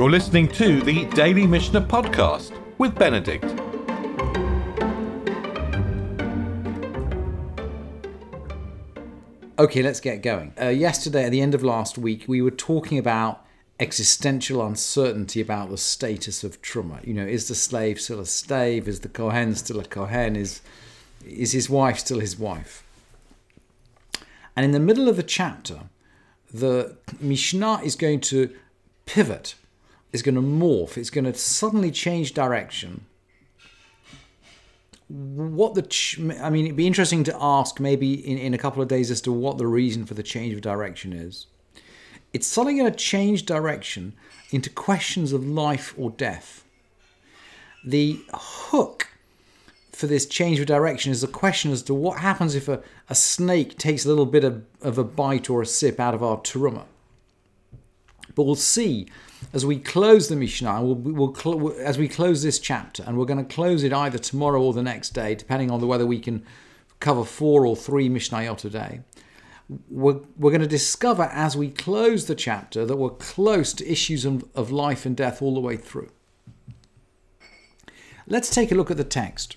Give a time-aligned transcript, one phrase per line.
[0.00, 3.44] You're listening to the Daily Mishnah Podcast with Benedict.
[9.58, 10.54] Okay, let's get going.
[10.58, 13.44] Uh, yesterday, at the end of last week, we were talking about
[13.78, 17.06] existential uncertainty about the status of truma.
[17.06, 18.88] You know, is the slave still a slave?
[18.88, 20.34] Is the kohen still a kohen?
[20.34, 20.62] Is
[21.26, 22.82] is his wife still his wife?
[24.56, 25.90] And in the middle of the chapter,
[26.50, 28.48] the Mishnah is going to
[29.04, 29.56] pivot,
[30.12, 33.06] is going to morph, it's going to suddenly change direction.
[35.08, 38.82] What the, ch- I mean, it'd be interesting to ask maybe in, in a couple
[38.82, 41.46] of days as to what the reason for the change of direction is.
[42.32, 44.14] It's suddenly going to change direction
[44.50, 46.64] into questions of life or death.
[47.84, 49.08] The hook
[49.90, 53.14] for this change of direction is the question as to what happens if a, a
[53.14, 56.38] snake takes a little bit of, of a bite or a sip out of our
[56.38, 56.84] teruma.
[58.34, 59.08] But we'll see
[59.52, 63.24] as we close the Mishnah, we'll, we'll cl- as we close this chapter, and we're
[63.24, 66.18] going to close it either tomorrow or the next day, depending on the, whether we
[66.18, 66.44] can
[67.00, 69.00] cover four or three Mishnayot a day.
[69.88, 74.24] We're, we're going to discover as we close the chapter that we're close to issues
[74.24, 76.10] of, of life and death all the way through.
[78.26, 79.56] Let's take a look at the text.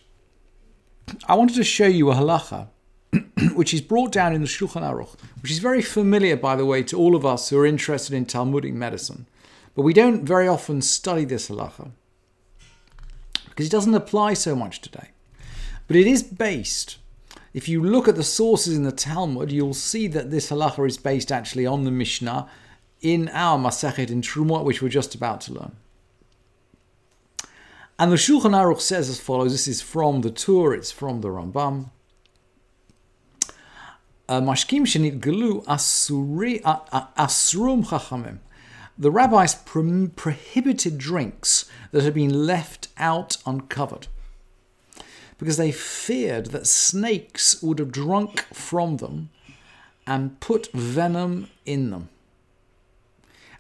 [1.28, 2.70] I wanted to show you a halacha
[3.56, 6.84] which is brought down in the Shulchan Aruch, which is very familiar, by the way,
[6.84, 9.28] to all of us who are interested in Talmudic medicine.
[9.76, 11.92] But we don't very often study this halacha
[13.50, 15.10] because it doesn't apply so much today.
[15.88, 16.98] But it is based,
[17.54, 20.98] if you look at the sources in the Talmud, you'll see that this halacha is
[20.98, 22.50] based actually on the Mishnah
[23.02, 25.76] in our Masechet in Trumot, which we're just about to learn.
[28.00, 31.30] And the Shulchan Aruch says as follows this is from the Tur, it's from the
[31.30, 31.92] Rambam.
[34.28, 36.62] Mashkim shenit gelu asrum
[37.86, 38.40] chachamim
[38.99, 44.09] The rabbis pro- prohibited drinks that had been left out uncovered
[45.39, 49.31] because they feared that snakes would have drunk from them
[50.07, 52.09] and put venom in them.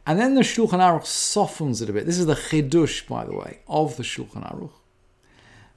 [0.04, 2.06] And then the Shulchan Aruch softens it a bit.
[2.06, 4.72] This is the chidush, by the way, of the Shulchan Aruch.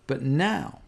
[0.07, 0.79] But now,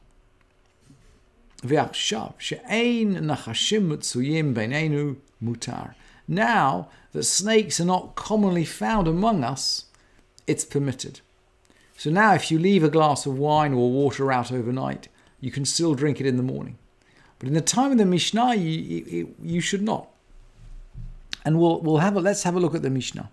[1.63, 5.13] ועכשיו, שאין נחשים מצויים בינינו
[5.43, 5.93] mutar.
[6.28, 9.86] Now that snakes are not commonly found among us,
[10.46, 11.20] it's permitted.
[11.96, 15.08] So now if you leave a glass of wine or water out overnight,
[15.40, 16.78] you can still drink it in the morning.
[17.38, 20.08] But in the time of the Mishnah, you, you, you should not.
[21.44, 23.30] And we'll, we'll have a, let's have a look at the Mishnah.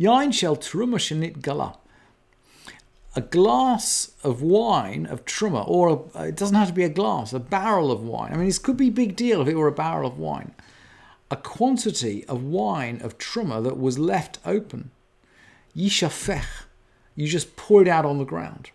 [0.00, 1.78] Yain shel truma shenit gala
[3.14, 7.32] a glass of wine of truma, or a, it doesn't have to be a glass,
[7.32, 8.32] a barrel of wine.
[8.32, 10.54] I mean, this could be a big deal if it were a barrel of wine.
[11.32, 14.90] A quantity of wine of truma that was left open,
[15.74, 16.44] yishafech,
[17.16, 18.70] you just pour it out on the ground.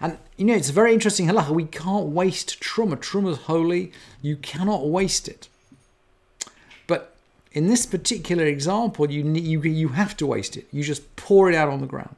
[0.00, 1.50] And you know, it's a very interesting halacha.
[1.50, 2.96] We can't waste truma.
[2.96, 3.92] Truma is holy.
[4.22, 5.48] You cannot waste it.
[6.88, 7.14] But
[7.52, 10.66] in this particular example, you, you, you have to waste it.
[10.72, 12.16] You just pour it out on the ground.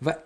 [0.00, 0.18] And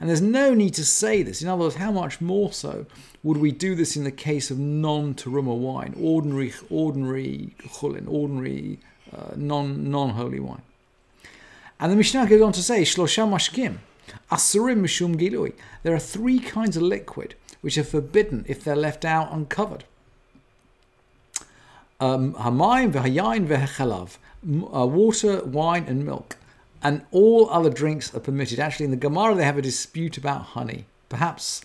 [0.00, 1.42] there's no need to say this.
[1.42, 2.86] In other words, how much more so
[3.24, 8.78] would we do this in the case of non-teruma wine, ordinary, ordinary chulin, ordinary
[9.12, 10.62] uh, non non-holy wine?
[11.80, 13.78] And the Mishnah goes on to say, mashkim,
[14.30, 15.54] asurim mishum gilui.
[15.82, 19.84] There are three kinds of liquid which are forbidden if they're left out uncovered.
[22.00, 26.36] Hamayim v'hayayin v'hechalav, water, wine, and milk
[26.82, 28.58] and all other drinks are permitted.
[28.58, 30.86] Actually, in the Gemara, they have a dispute about honey.
[31.08, 31.62] Perhaps,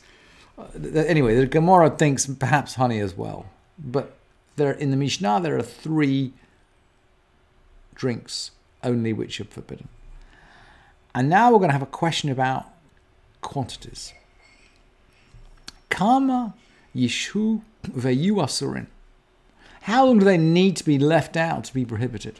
[0.58, 0.66] uh,
[1.00, 3.46] anyway, the Gemara thinks perhaps honey as well.
[3.78, 4.16] But
[4.56, 6.34] there, in the Mishnah, there are three
[7.96, 8.52] drinks
[8.84, 9.88] only which are forbidden.
[11.16, 12.66] And now we're going to have a question about
[13.42, 14.14] quantities.
[15.90, 16.56] Kama
[16.96, 18.88] yishu veyu asurin.
[19.82, 22.40] How long do they need to be left out to be prohibited?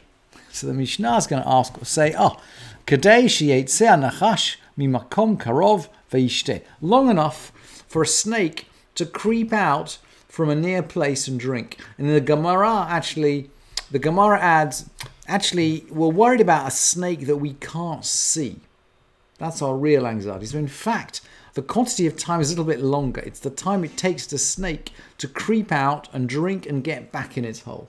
[0.54, 2.40] So the Mishnah is going to ask, or say, oh,
[2.86, 6.62] kadei sheyetze nachash mimakom karov veishte.
[6.80, 7.50] Long enough
[7.88, 9.98] for a snake to creep out
[10.28, 11.80] from a near place and drink.
[11.98, 13.50] And the Gemara actually,
[13.90, 14.88] the Gemara adds,
[15.26, 18.60] actually, we're worried about a snake that we can't see.
[19.38, 20.46] That's our real anxiety.
[20.46, 21.20] So in fact,
[21.54, 23.20] the quantity of time is a little bit longer.
[23.22, 27.36] It's the time it takes the snake to creep out and drink and get back
[27.36, 27.88] in its hole.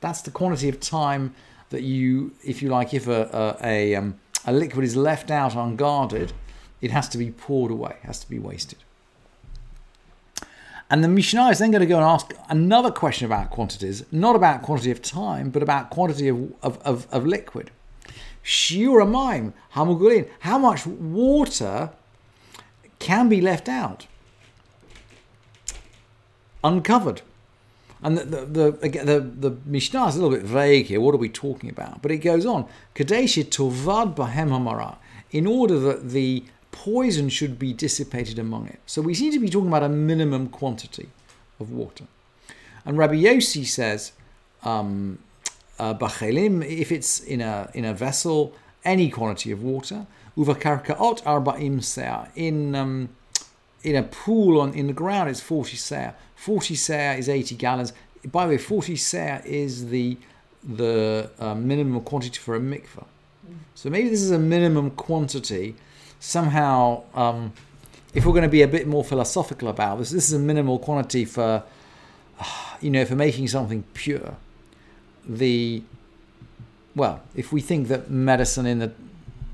[0.00, 1.34] That's the quantity of time
[1.74, 4.14] that you, if you like, if a a, a, um,
[4.46, 6.32] a liquid is left out unguarded,
[6.80, 8.78] it has to be poured away, has to be wasted.
[10.90, 14.36] And the Mishnah is then going to go and ask another question about quantities, not
[14.36, 17.70] about quantity of time, but about quantity of, of, of, of liquid.
[18.44, 20.28] Shiura maim, hamugulin.
[20.40, 21.90] How much water
[22.98, 24.06] can be left out?
[26.62, 27.22] Uncovered.
[28.04, 31.00] And the, the, the, the, the Mishnah is a little bit vague here.
[31.00, 32.02] What are we talking about?
[32.02, 32.68] But it goes on.
[32.94, 34.96] Kadesh tovad bahem hamara.
[35.30, 38.78] In order that the poison should be dissipated among it.
[38.84, 41.08] So we seem to be talking about a minimum quantity
[41.58, 42.04] of water.
[42.84, 44.12] And Rabbi Yossi says,
[44.64, 45.18] um,
[45.78, 48.54] uh, if it's in a in a vessel,
[48.84, 50.06] any quantity of water,
[50.36, 52.28] uvakarkaot arba'im se'ah.
[52.36, 53.08] In um,
[53.84, 56.14] in a pool on in the ground, it's 40 se'ah.
[56.34, 57.92] 40 se'ah is 80 gallons.
[58.26, 60.16] By the way, 40 se'ah is the
[60.66, 63.04] the uh, minimum quantity for a mikveh.
[63.74, 65.76] So maybe this is a minimum quantity
[66.24, 67.52] somehow, um,
[68.14, 70.78] if we're going to be a bit more philosophical about this, this is a minimal
[70.78, 71.62] quantity for,
[72.80, 74.36] you know, for making something pure.
[75.28, 75.82] The,
[76.96, 78.92] well, if we think that medicine in the,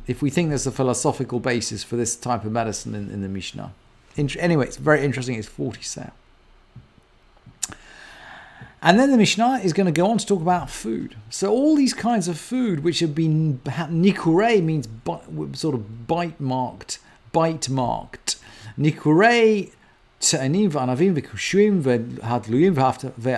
[0.06, 3.28] if we think there's a philosophical basis for this type of medicine in, in the
[3.28, 3.72] Mishnah
[4.18, 5.36] anyway, it's very interesting.
[5.36, 6.12] It's 40 se'ah.
[8.82, 11.14] And then the Mishnah is going to go on to talk about food.
[11.28, 15.22] So all these kinds of food, which have been nikure means bite,
[15.54, 16.98] sort of bite marked,
[17.32, 18.36] bite marked.
[18.78, 19.70] Nikure
[20.20, 22.74] תאנים וענבים וכושים והדלויים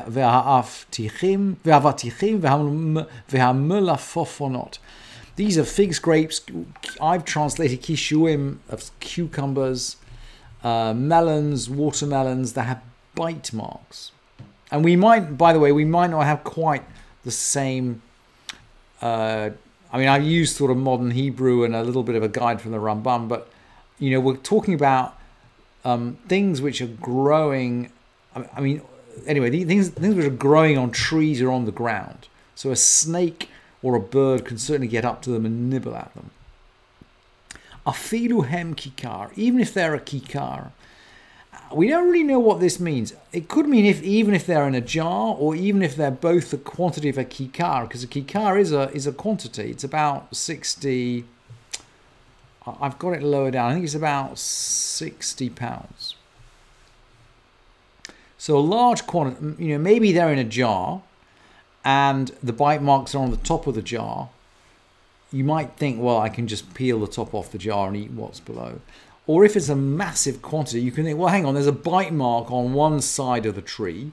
[0.08, 2.40] והאבטיחים והאבטיחים
[3.30, 4.78] והמלפופונות.
[5.36, 6.40] These are figs, grapes.
[7.00, 9.96] I've translated kishuim of cucumbers
[10.62, 12.82] uh, melons, watermelons that have
[13.14, 14.12] bite marks.
[14.70, 16.84] And we might, by the way, we might not have quite
[17.24, 18.02] the same.
[19.00, 19.50] Uh,
[19.92, 22.60] I mean, I've used sort of modern Hebrew and a little bit of a guide
[22.60, 23.50] from the Rambam, but
[23.98, 25.18] you know, we're talking about
[25.84, 27.92] um, things which are growing.
[28.34, 28.80] I mean,
[29.26, 32.28] anyway, things things which are growing on trees or on the ground.
[32.54, 33.50] So a snake
[33.82, 36.30] or a bird can certainly get up to them and nibble at them.
[37.87, 40.70] Afilu hem kikar, even if they're a kikar,
[41.52, 43.12] uh, we don't really know what this means.
[43.32, 46.52] It could mean if even if they're in a jar, or even if they're both
[46.52, 49.70] the quantity of a kikar, because a kikar is a is a quantity.
[49.70, 51.25] It's about sixty.
[52.64, 53.70] I've got it lower down.
[53.70, 56.14] I think it's about sixty pounds.
[58.38, 59.64] So a large quantity.
[59.64, 61.02] You know, maybe they're in a jar,
[61.84, 64.29] and the bite marks are on the top of the jar.
[65.32, 68.11] You might think, well, I can just peel the top off the jar and eat
[68.11, 68.81] what's below.
[69.26, 72.12] Or if it's a massive quantity, you can think, well, hang on, there's a bite
[72.12, 74.12] mark on one side of the tree,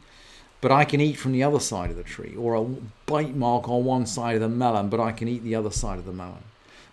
[0.62, 2.36] but I can eat from the other side of the tree.
[2.38, 2.64] Or a
[3.06, 6.00] bite mark on one side of the melon, but I can eat the other side
[6.00, 6.44] of the melon.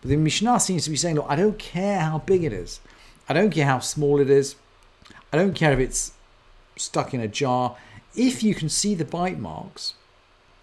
[0.00, 2.80] But the Mishnah seems to be saying, look, I don't care how big it is.
[3.28, 4.56] I don't care how small it is.
[5.32, 6.12] I don't care if it's
[6.76, 7.76] stuck in a jar.
[8.14, 9.94] If you can see the bite marks,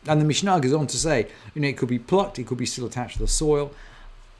[0.07, 2.57] and the Mishnah goes on to say, you know, it could be plucked, it could
[2.57, 3.71] be still attached to the soil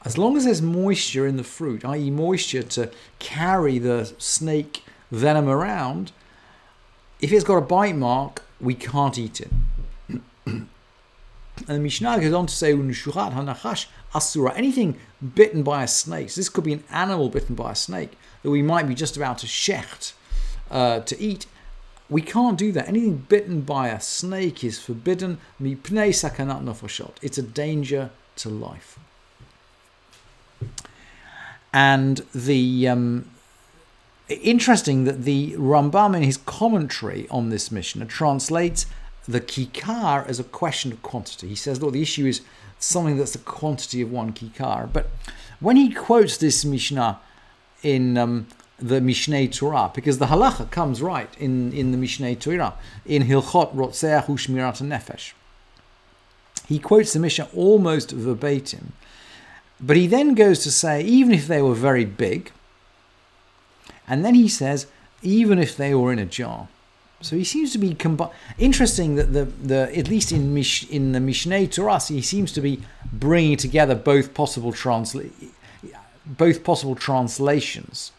[0.06, 5.48] as long as there's moisture in the fruit, i.e., moisture to carry the snake venom
[5.48, 6.12] around,
[7.22, 9.52] if it's got a bite mark, we can't eat it.
[10.46, 10.68] and
[11.68, 12.74] the Mishnah goes on to say,
[14.14, 14.98] asura, anything
[15.34, 16.32] bitten by a snake.
[16.32, 19.16] So this could be an animal bitten by a snake that we might be just
[19.16, 20.14] about to shecht,
[20.70, 21.46] uh, to eat.
[22.14, 22.88] We can't do that.
[22.88, 25.40] Anything bitten by a snake is forbidden.
[25.60, 29.00] It's a danger to life.
[31.74, 33.32] And the um,
[34.30, 38.86] interesting that the Rambam in his commentary on this Mishnah translates
[39.28, 41.48] the kikar as a question of quantity.
[41.48, 42.42] He says, look, the issue is
[42.78, 44.88] something that's the quantity of one kikar.
[44.92, 45.10] But
[45.60, 47.20] when he quotes this Mishnah
[47.82, 48.48] in um,
[48.80, 52.74] the Mishneh Torah, because the halacha comes right in, in the Mishneh Torah,
[53.06, 55.34] in Hilchot Rotzeach Ushmirat Nefesh.
[56.68, 58.94] He quotes the Mishnah almost verbatim
[59.84, 62.52] but he then goes to say, even if they were very big,
[64.08, 64.88] and then he says,
[65.22, 66.70] even if they were in a jar.
[67.20, 71.12] So he seems to be combi- interesting that the, the at least in Mish, in
[71.12, 75.32] the Mishneh Torah, he seems to be bringing together both possible transla-
[76.26, 78.12] both possible translations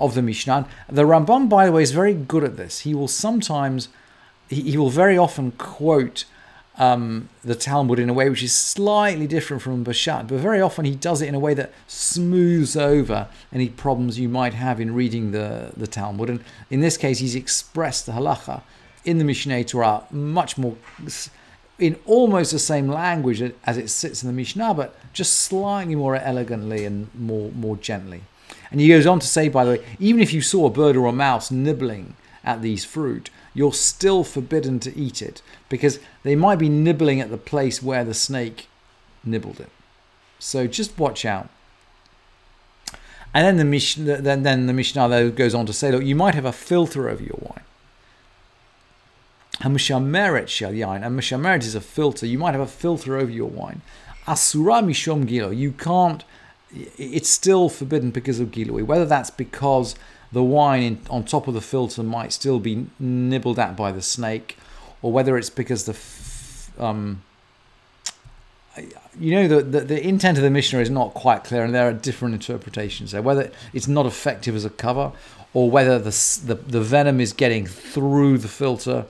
[0.00, 0.66] of the Mishnah.
[0.88, 2.80] The Rambam, by the way, is very good at this.
[2.80, 3.88] He will sometimes,
[4.48, 6.24] he, he will very often quote
[6.78, 10.86] um, the Talmud in a way which is slightly different from Bashat, but very often
[10.86, 14.94] he does it in a way that smooths over any problems you might have in
[14.94, 16.30] reading the, the Talmud.
[16.30, 18.62] And in this case, he's expressed the halacha
[19.04, 20.76] in the Mishneh Torah much more,
[21.80, 26.16] in almost the same language as it sits in the Mishnah, but just slightly more
[26.16, 28.22] elegantly and more, more gently.
[28.70, 30.96] And he goes on to say, by the way, even if you saw a bird
[30.96, 36.36] or a mouse nibbling at these fruit, you're still forbidden to eat it because they
[36.36, 38.68] might be nibbling at the place where the snake
[39.24, 39.70] nibbled it.
[40.38, 41.48] So just watch out.
[43.32, 46.34] And then the Mishnah, then, then the Mishnah goes on to say, look, you might
[46.34, 47.64] have a filter over your wine.
[49.60, 52.26] And Mishameret shel yain, and Mishameret is a filter.
[52.26, 53.82] You might have a filter over your wine.
[54.26, 55.56] Asura mishom gilui.
[55.56, 56.24] You can't.
[56.96, 58.84] It's still forbidden because of gilui.
[58.84, 59.96] Whether that's because
[60.32, 64.02] the wine in, on top of the filter might still be nibbled at by the
[64.02, 64.56] snake,
[65.02, 67.22] or whether it's because the um,
[69.18, 71.88] you know the, the, the intent of the Mishnah is not quite clear, and there
[71.88, 73.22] are different interpretations there.
[73.22, 75.12] Whether it's not effective as a cover,
[75.52, 79.06] or whether the the, the venom is getting through the filter,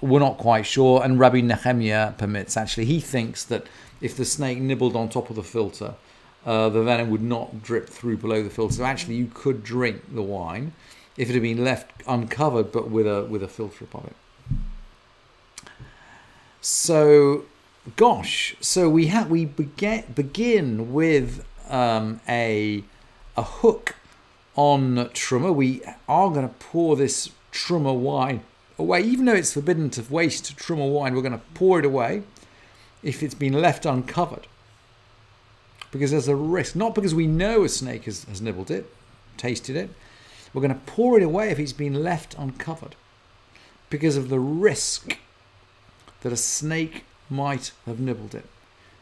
[0.00, 1.02] we're not quite sure.
[1.02, 3.66] And Rabbi Nehemiah permits actually he thinks that
[4.00, 5.94] if the snake nibbled on top of the filter,
[6.44, 8.74] uh, the venom would not drip through below the filter.
[8.74, 10.72] So actually, you could drink the wine
[11.16, 14.16] if it had been left uncovered, but with a with a filter above it.
[16.60, 17.44] So
[17.96, 22.84] gosh, so we have we begin begin with um, a
[23.36, 23.96] a hook
[24.54, 25.54] on truma.
[25.54, 28.42] We are going to pour this truma wine
[28.78, 31.14] away, even though it's forbidden to waste truma wine.
[31.14, 32.22] We're going to pour it away
[33.02, 34.46] if it's been left uncovered,
[35.90, 36.76] because there's a risk.
[36.76, 38.92] Not because we know a snake has, has nibbled it,
[39.36, 39.90] tasted it.
[40.52, 42.96] We're going to pour it away if it's been left uncovered,
[43.90, 45.18] because of the risk
[46.22, 48.46] that a snake might have nibbled it.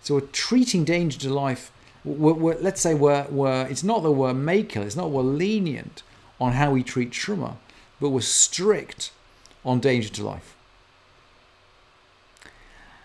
[0.03, 1.73] So we're treating danger to life.
[2.05, 6.03] We're, we're, let's say we're, we're, it's not that we're makel, it's not we're lenient
[6.41, 7.57] on how we treat truma,
[8.01, 9.11] but we're strict
[9.65, 10.57] on danger to life.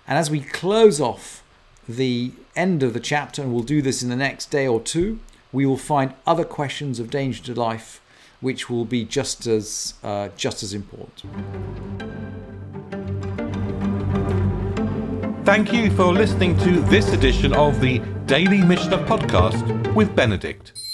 [0.07, 1.43] And as we close off
[1.87, 5.19] the end of the chapter, and we'll do this in the next day or two,
[5.51, 8.01] we will find other questions of danger to life
[8.41, 11.33] which will be just as uh, just as important.
[15.45, 20.88] Thank you for listening to this edition of the Daily Mishnah Podcast with Benedict.